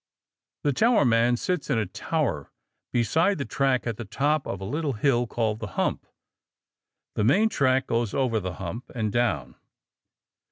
[0.63, 2.51] The towerman sits in a tower
[2.91, 6.07] beside the track at the top of a little hill called the hump.
[7.13, 9.57] The main track goes over the hump and down.